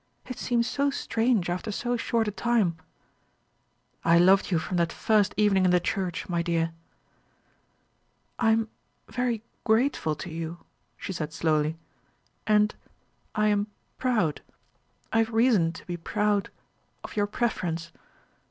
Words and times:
"It 0.25 0.39
seems 0.39 0.65
so 0.65 0.89
strange 0.89 1.47
after 1.47 1.71
so 1.71 1.95
short 1.95 2.27
a 2.27 2.31
time." 2.31 2.75
"I 4.03 4.17
loved 4.17 4.49
you 4.49 4.57
from 4.57 4.77
that 4.77 4.91
first 4.91 5.31
evening 5.37 5.63
in 5.63 5.69
the 5.69 5.79
church, 5.79 6.27
my 6.27 6.41
dear." 6.41 6.71
"I 8.39 8.49
am 8.49 8.69
very 9.09 9.43
grateful 9.63 10.15
to 10.15 10.31
you," 10.31 10.57
she 10.97 11.13
said 11.13 11.33
slowly, 11.33 11.77
"and 12.47 12.73
I 13.35 13.49
am 13.49 13.67
proud 13.99 14.41
I 15.13 15.19
have 15.19 15.29
reason 15.33 15.71
to 15.73 15.85
be 15.85 15.97
proud 15.97 16.49
of 17.03 17.15
your 17.15 17.27
preference. 17.27 17.91